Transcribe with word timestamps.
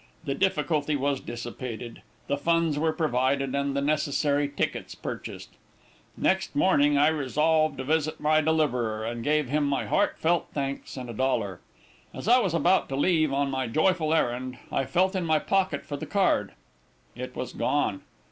The 0.25 0.33
difficulty 0.33 0.95
was 0.95 1.19
dissipated, 1.19 2.01
the 2.25 2.35
funds 2.35 2.79
were 2.79 2.91
provided, 2.91 3.53
and 3.53 3.75
the 3.77 3.83
necessary 3.83 4.49
tickets 4.49 4.95
purchased. 4.95 5.49
Next 6.17 6.55
morning 6.55 6.97
I 6.97 7.05
resolved 7.09 7.77
to 7.77 7.83
visit 7.83 8.19
my 8.19 8.41
deliverer, 8.41 9.05
and 9.05 9.23
give 9.23 9.47
him 9.49 9.65
my 9.67 9.85
heartfelt 9.85 10.47
thanks 10.55 10.97
and 10.97 11.07
a 11.07 11.13
dollar. 11.13 11.59
As 12.15 12.27
I 12.27 12.39
was 12.39 12.55
about 12.55 12.89
to 12.89 12.95
leave 12.95 13.31
on 13.31 13.51
my 13.51 13.67
joyful 13.67 14.11
errand, 14.11 14.57
I 14.71 14.85
felt 14.85 15.15
in 15.15 15.23
my 15.23 15.37
pocket 15.37 15.85
for 15.85 15.97
the 15.97 16.07
card; 16.07 16.53
it 17.15 17.35
was 17.35 17.53
gone. 17.53 18.01